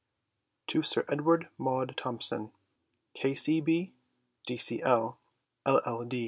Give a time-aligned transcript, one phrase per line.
[0.65, 2.51] TO SIR EDWARD MAUNDE THOMPSON
[3.13, 3.35] K.
[3.35, 3.61] C.
[3.61, 3.93] B.,
[4.47, 4.57] D.
[4.57, 4.81] C.
[4.81, 5.19] L.,
[5.67, 6.07] LL.